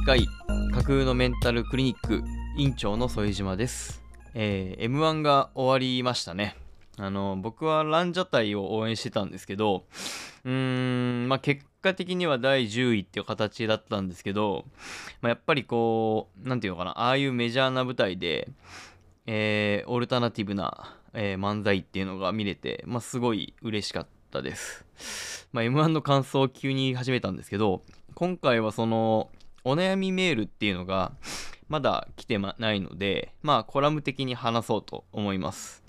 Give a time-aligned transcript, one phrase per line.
[0.00, 0.28] 2回
[0.72, 2.24] 架空のメンタルクリニック
[2.56, 4.02] 院長の副島です、
[4.32, 6.56] えー M1 が終わりましたね
[6.96, 9.84] あの僕はランジャタイを応援してたんですけど
[10.46, 14.64] うーんまあ結果的には第10位っていう形だったんですけど、
[15.20, 18.48] まあ、やっぱりこうなんていうのかなああいうメジャーな舞台で
[19.26, 24.86] えーオルタナティブな、えー漫才っていうのが見れて、まあ、すごい嬉しかったです。
[25.52, 27.82] まあ、M1 の感想を急に始めたんですけど、
[28.14, 29.30] 今回はその、
[29.64, 31.12] お悩みメールっていうのが、
[31.68, 35.82] まだ来てないので、まあ、コラム的に話そうと思います。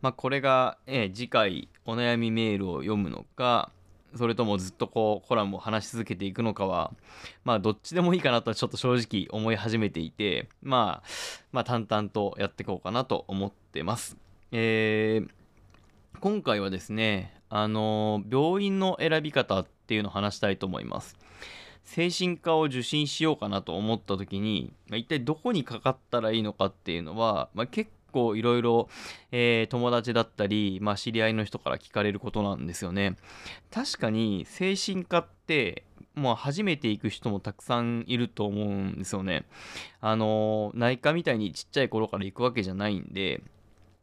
[0.00, 3.70] まあ、これが、えー次回、お悩みメールを読むのか、
[4.16, 6.92] それともずっとこうコラムを話し続けていくのかは
[7.44, 11.08] まあどっちでもいいかなとちょっと正直思い始めていてまあ
[11.52, 14.16] まあ淡々とやっていこうかなと思ってます。
[14.52, 15.30] えー
[16.18, 21.14] 今回はですねあの病院の選び方っていうのを話したいと思います。
[21.86, 28.88] 精神科を受診しようかなと思った時に、まあ、一体どこにかかったらいいのかっていうのは、まあ、結構いろいろ
[29.30, 33.16] 友達だったり、まあ、知り合いの人から聞かれることなんですよね。
[33.70, 39.44] 確かに精神科ってもう初めて行く人もたくさんいると思うんですよね。
[40.00, 43.42] あの内科みたいにちっちゃい頃から行くわけじゃないんで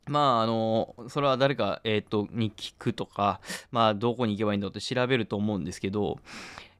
[0.05, 3.39] まああのそれは誰か、えー、とに聞くとか、
[3.71, 6.19] まあ、どこに行けばいいんだろうって調べると思うんですけど、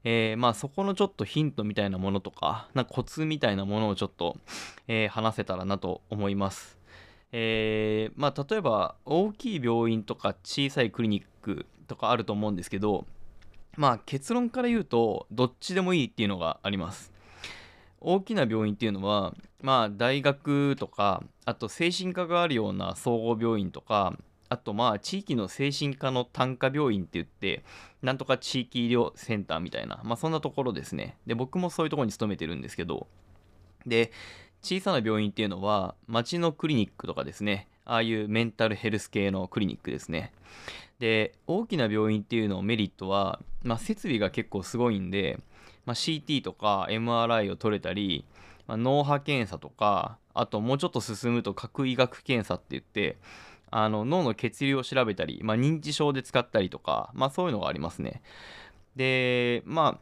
[0.04, 4.36] えーまあそこのちょっとヒントみたいなものとかなかコツみたいなものをちょっと、
[4.88, 6.78] えー話せたらなと思います。
[7.32, 13.06] えーまあ例えば大きい病院とか小さいクリニックとかあると思うんですけど
[13.76, 17.13] まあ結論から言うとどっちでもいいっていうのがあります。
[18.00, 27.64] 大きな病院っていうのはまあ大学とかあと精神科があるような総合病院とかあとまあ地域の精神科の単科病院って言って
[28.02, 31.16] なんとか地域医療センターみたいなまあそんなところですね。
[31.26, 33.06] で僕もそういうところに勤めてるんですけど
[33.86, 34.12] で
[34.62, 37.68] 小さな病院っていうのは町のクリニックとかですね。
[37.86, 40.32] ああいうメンタルヘルス系のクリニックですね。
[40.98, 45.38] で大きな病院っていうのメリットは、まあ、設備が結構すごいんで、
[45.86, 48.24] まあ、CT とか MRI を取れたり、
[48.66, 53.18] まあ、脳波検査とかあともうちょっと進むと核医学検査って言って
[53.70, 58.22] あの脳の血流を調べたり、まあ、認知症で使ったりとか、まあ、そういうのがありますね。
[58.96, 59.98] でま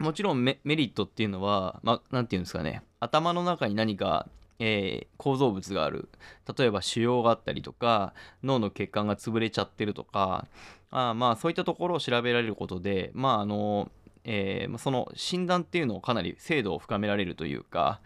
[0.00, 2.82] あもちろんメリットっていうのは、まあ、ていうんですかね。
[3.00, 4.28] 頭の中に何か、
[4.60, 6.08] えー構造物がある。
[6.56, 8.14] 例えば腫瘍があったりとか
[8.44, 10.46] 脳の血管が潰れちゃってるとか
[10.90, 13.90] あまあそういったところを調べられることでまああの、
[14.24, 18.00] えーその診断っていうのをかなり精度を深められるというか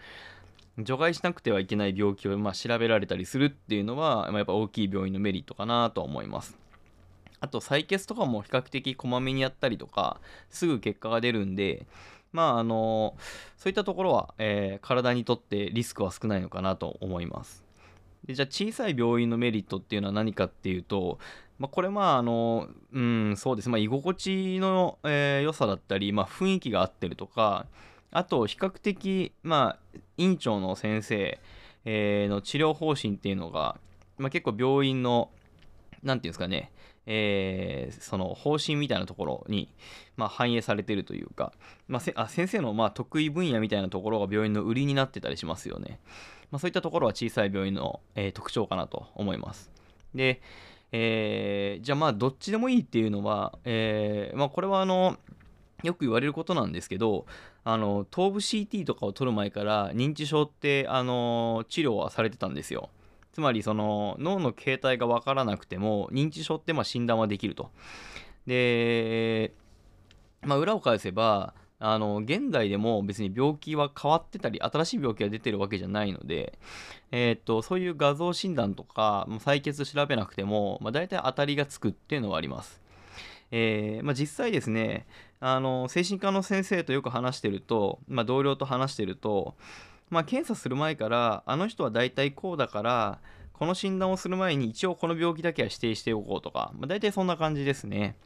[0.79, 6.57] 除外しなくてはいけない病気をまあ調べられたりするっていうのは、まあ、やっぱ大きい病院のメリットかなと思います。
[7.41, 11.87] あと採血とかも比較的こまめにやったりとかすぐ結果が出るんで
[12.33, 13.17] まああの
[13.59, 17.65] そういったところは、えー体にとってリスクは少ないのかなと思います。
[18.25, 21.19] でじゃあ小さい病院のメリットっていうのは何かっていうと、
[21.63, 27.67] まあ、これまああのうんそうですまあ居心地の、えー良さだったり、まあ、雰囲気が合ってるとか
[28.11, 31.39] あと比較的まあ院長の先生、
[31.85, 33.79] えーの治療方針っていうのが、
[34.19, 35.31] まあ、結構病院の
[36.03, 36.73] なんていうんですかね
[37.07, 39.73] えーその方針みたいなところに、
[40.17, 41.53] まあ、反映されてるというか、
[41.87, 46.01] まあ、あ先生のまあ得意分野みたいなところが病院の売りになってたりしますよね。
[46.51, 49.71] まあ、そういったところは小さい病院の、えー特徴かなと思います。
[50.13, 50.43] で、
[50.93, 55.17] えーじゃあまあどっちでもいいっていうのは、えーまあ、これはあの
[55.83, 57.27] よく言われることなんですけど
[57.65, 62.91] あの頭部 CT とかを取る前から認知症ってあの治療はされてたんですよ。
[63.33, 67.71] つまりその脳の形態が分からなくても認知症ってまあ診断はできると。
[68.47, 69.55] で、
[70.43, 71.55] まあ、裏を返せば
[71.85, 76.57] あの現代でも別に病気は変わってたり新しい病気が出てるわけじゃないので、
[77.11, 82.81] えーっとそういう画像診断とか採血調べなくても、まあ、大体当たりがつくっていうのはあります。
[83.51, 85.07] えーまあ、実際ですね
[85.41, 89.57] あの精神科の先生とよく話してると、まあ、同僚と話してると、
[90.09, 93.19] まあ、検査する前からあの人は大体こうだから
[93.53, 98.17] この診断をする前に一応この病気だけは指定しておこうとか、まあ、大体そんな感じですね。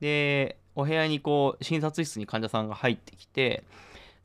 [0.00, 3.64] でお部屋にこう診察室に患者さんが入ってきて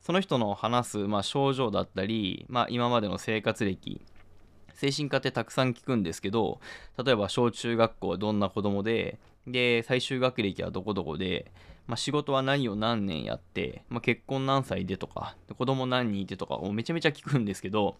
[0.00, 4.00] その人の話す、まあ、症状だったり、まあ、今までの生活歴
[4.74, 6.60] 精神科ってたくさん聞くんですけど
[7.02, 11.50] 例えば小中学校はどんな子供でで最終学歴はどこどこで、
[11.86, 17.96] まあ、仕事は何を何年やって、まあ、結婚何歳でとかで子供何人いてとかもうめちゃめちゃ聞くんですけど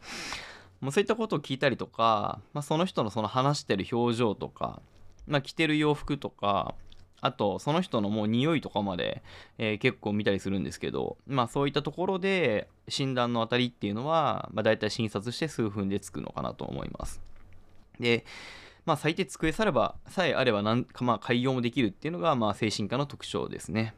[0.80, 4.82] もうそういったことを聞いたりとか、まあ、その人のその話してる表情とか、
[5.26, 6.74] まあ、着てる洋服とか
[7.22, 9.22] あとその人のもう匂いとかまで、
[9.56, 17.22] えー、結構見たりするんですけど、まあ、そういったところで診断の当たりっていうのは、まあ、大体診察して数分でつくのかなと思います。
[18.00, 18.26] で、
[18.84, 23.94] まあ、最低机さればさえあれば何か、まあ、開業もできるっていうのが、まあ、精神科の特徴ですね。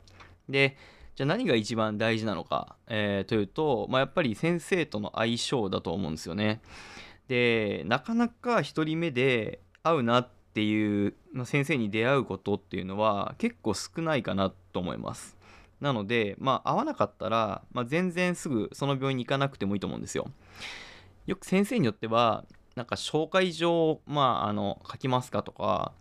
[0.51, 0.77] で
[1.17, 6.61] じゃあ何が一番大事なのか、えー、というと、まあ、やっぱり先生との相性だと思うんですよね。
[7.29, 15.37] でなかなか1人目で会うなっていう、まあ、先生に出会うことっていうのは結構少ないかなと思います。
[15.81, 20.31] なので、まあ、会わなかったら、まあ、全然すぐその病院に行かなくてもいいと思うんですよ。
[21.27, 22.45] よく先生によっては、
[22.77, 25.93] なんか紹介状、まあ、あの書きますかとか、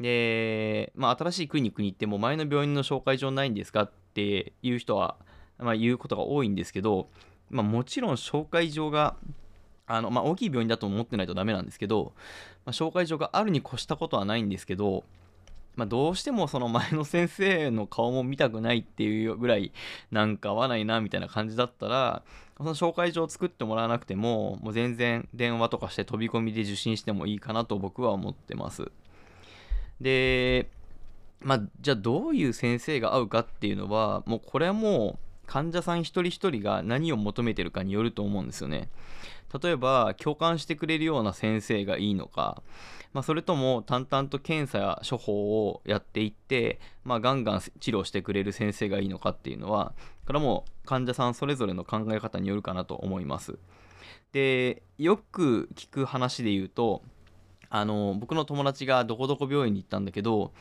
[0.00, 5.16] で、まあ、新しいクリニックに行っても前の病院の紹介状ないんですかっていう人は、
[5.58, 7.08] まあ、言うことが多いんですけど、
[7.50, 9.16] まあ、もちろん紹介状が
[9.88, 12.12] あの、まあ、大きい病院だと思ってないとダメなんですけど、
[12.64, 15.04] まあ、紹介状があるに越したことはないんですけど、
[15.74, 19.72] まあ、どうしてもその前の先生の顔も見たくないっていうぐらい
[20.10, 22.22] なんか合わないなみたいな感じだったら
[22.58, 28.90] その紹介状を作ってもらわなくてももう全然電話とかして飛び込みで受診してもいいかなと僕は思ってます
[30.00, 30.68] で
[31.40, 38.90] まあじゃあどういう先生が合うかっていうのはもうこれはもう患者さん一人一人が何を求めてるかによると思うんですよね。
[39.62, 42.62] 例えば共感してくれるような先生がいいのか、
[43.12, 49.94] まあ、それとも淡々と検査や処方をやっていって、まあ、ガンガン治療してくれる先生がいいのかっていうのは
[50.26, 53.58] これも患者さんそれぞれの考え方によるかなと思います。
[54.32, 57.02] でよく聞く話で言うと
[57.70, 60.52] あの僕の友達がどこどこ病院に行ったんだけど、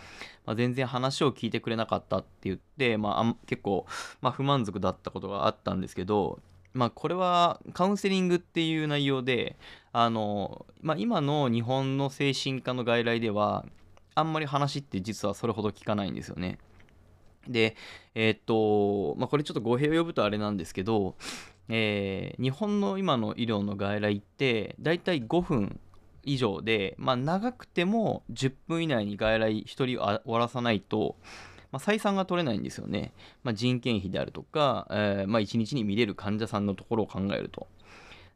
[0.46, 3.86] まあ、全然話を聞いてくれなかったって言って、まあ、結構、
[4.22, 6.40] まあ、不満足だったことがあったんですけど、
[6.78, 9.56] まあ、これはカウンセリングっていう内容で
[9.94, 13.66] あの、まあ、今の日本の精神科の外来では
[14.14, 16.60] あんまり話って実はそれほど聞かないんですよね。
[17.48, 17.76] で、
[18.14, 21.16] えー、っと、まあ、これちょっと語弊を呼ぶとあれなんですけど、
[21.68, 25.80] えー、日本の今の医療の外来ってだいたい5分
[26.24, 31.16] 以上で、まあ、長くても10分以内に外来1人終わらさないと、
[31.72, 33.14] まあ、採算が取れないんですよね。
[33.44, 37.68] まあ、人件費であるとか、えー、まあ、1日に見れる患者さんのところを考えると。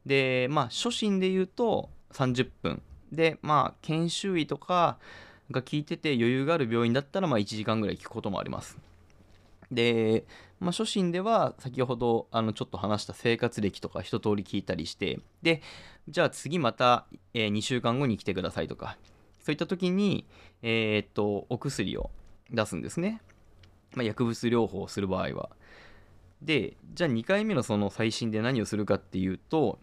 [0.06, 2.82] で、まあ、初診で言うと30分。
[3.12, 4.98] で、まあ、研修医とか
[5.52, 8.78] が聞いてて余裕がある病院だったら、まあ、1時間ぐらい聞くこともあります。
[9.72, 10.26] で、
[10.60, 15.62] まあ、初診では先ほどあのちょっと話した生活歴とか一通り聞いたりしてで
[16.08, 18.98] じゃあ次また、え、2週間後に来てくださいとか
[19.40, 20.26] そういった時に、
[20.62, 22.12] えー、っとお薬を
[22.52, 23.22] 出すんですね、
[23.96, 25.50] まあ、薬物療法をする場合は。
[26.42, 29.78] でじゃあ2回目のその最新で何をするかっていうと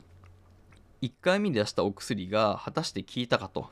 [1.02, 3.70] 1回目に出したお薬が果たして効いたかと。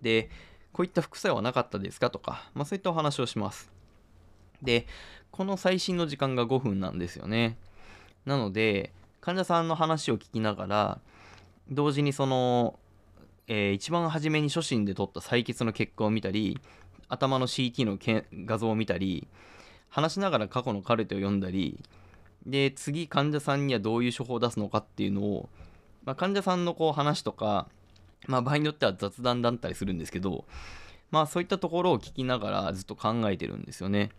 [0.00, 0.30] で
[0.72, 3.70] こういった副作用はなかったですかとか、まあ、そういったお話をします。
[4.62, 4.86] で
[5.30, 7.58] この最新の時間が5分なんですよね。
[8.24, 11.00] なので、患者さんの話を聞きながら、
[11.70, 12.78] 同時にその、
[13.46, 16.60] えー、一番初めに初診で撮った採血の結果を見たり、
[17.08, 17.98] 頭の CT の
[18.46, 19.28] 画像を見たり、
[19.88, 21.82] 話しながら過去のカルテを読んだり、
[22.46, 25.48] で、次患者さんにはどういう処方を出すのかっていうのを、
[26.04, 27.68] まあ、患者さんのこう話とか、
[28.26, 30.44] まあ、場合によっては雑談だったりするんですけど、
[31.10, 34.10] まあそういったところを聞きながらずっと考えてるんですよね。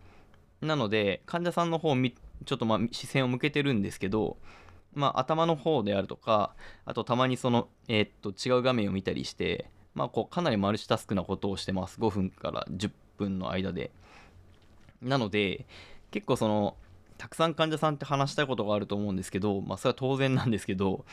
[0.60, 1.94] なので、患者さんの方
[2.44, 4.36] ちょっとまあ視線を向けてるんですけど、
[4.94, 11.98] まあ、頭の方であるとか、あとたまにその、えー、っと違う画面を見たりして、まあ、こうかなりマルチタスクなことをしてます。
[12.00, 13.90] 5分から10分の間で。
[15.02, 15.66] なので、
[16.10, 16.76] 結構その、
[17.18, 21.04] たくさん患者さんって話したいことがあると思うんですけど、まあ、それは当然なんですけど、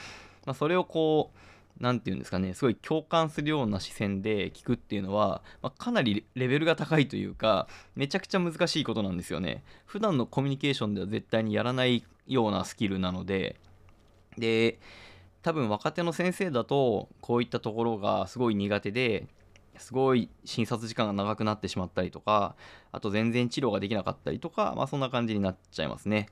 [0.45, 1.37] まあ、それをこう、
[1.79, 13.55] 何て言うんですかねすごい共感するような視線で聞くっていうのは、まあ、かなりレベルが高いというかめちゃくちゃ難しいことなんですよね普段のコミュニケーションでは絶対にやらないようなスキルなので
[14.37, 14.79] で
[15.47, 19.27] 多分若手の先生だとこういったところがすごい苦手で
[19.77, 22.57] すごい診察時間が長くなってしまったりとか
[22.91, 26.27] あと全然治療ができなかったりとか、まあ、そんな感じになっちゃいますね。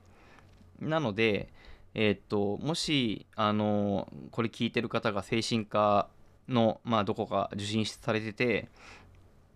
[0.81, 1.47] なので
[1.93, 6.09] えー、っともしあのこれ聞いてる方が精神科
[6.49, 8.67] の、まあ、どこか受診されてて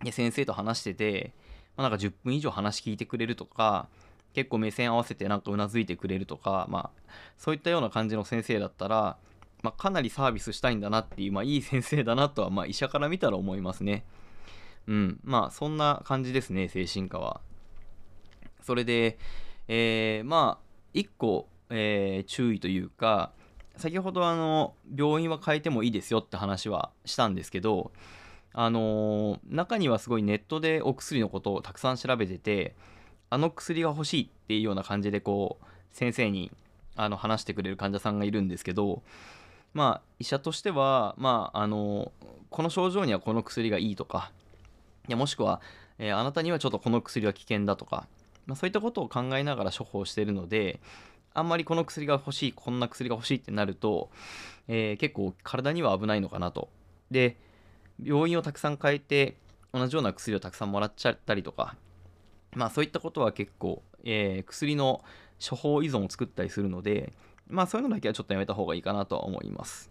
[0.02, 1.34] で先生と話してて、
[1.76, 3.88] まあ、なんか10分以上話聞いてくれるとか
[4.32, 9.18] 結構目線合わせてなんかうなずいてくれるとか、まあ、そういったような感じの先生だったら、
[9.62, 14.04] まあ、かなりサービスしたいんだなっていう、まあ、いい先生だなとは、まあ、医者から見たら思いますね。
[14.86, 17.40] うん、まあそんな感じですね精神科は。
[18.62, 19.18] それで、
[19.68, 20.64] えー、まあ
[20.94, 23.32] 1個えー、注意というか
[23.76, 27.92] 先ほどあの病院は変えてもいいですよって話はしたんですけど
[28.52, 32.74] あのー中にはすごいネットでお薬のことをたくさん調べてて
[33.30, 36.50] あの薬が欲しいっていうような感じでこう先生に
[36.96, 39.02] あの話してくれる患者さんがいるんですけど
[39.72, 42.12] まあ医者としてはまああの
[42.50, 44.32] この症状にはこの薬がいいとか
[45.08, 45.60] いやもしくは、
[45.98, 48.06] えーあなたにはちょっとこの薬は危険だとか、
[48.46, 50.80] まあ、そういったことを考えながら処方しているので
[51.32, 54.10] あんまりこの薬が欲しいこんな薬が欲しいってなると、
[54.68, 56.68] えー結構体には危ないのかなと。
[57.10, 57.36] で
[58.02, 59.36] 病院をたくさん変えて
[59.74, 61.76] 同じような薬をたくさんもらっちゃったりとか
[62.54, 65.04] まあそういったことは結構、えー薬の
[65.40, 67.12] 処方依存を作ったりするので
[67.50, 69.90] まあそういうのだけはちょっとやめた方がいいかなとは思います。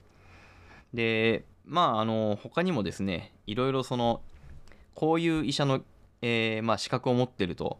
[0.93, 4.21] でまああの他にもですねいろいろその
[4.95, 5.81] こういう医者の、
[6.21, 7.79] えーまあ、資格を持ってると、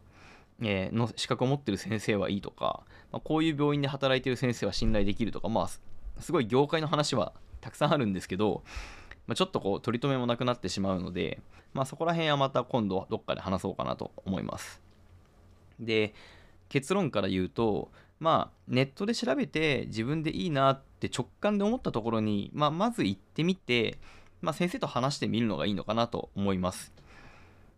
[0.62, 5.68] えーの資格を持ってる先生はいいとか、まあ、こういう病院で働いてる先生は信頼できるとかまあ
[6.22, 8.64] すごい業界の話はたくさんあるんですけど、
[9.28, 11.42] まあ、ちょっとこう取り留めもなくなってしまうので、
[11.74, 14.82] まあ、そこら辺はまた今度どっかで話そうかなと思います。
[15.80, 16.14] で
[16.68, 17.90] 結論から言うと
[18.20, 23.98] まあネットで調べて自分でいいなって直感で思ったところに、まあ、まず行ってみて、
[24.42, 26.94] まあ、先生と話してみるのがいいのかなと思います。